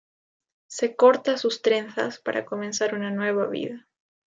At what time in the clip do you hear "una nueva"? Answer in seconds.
2.95-3.45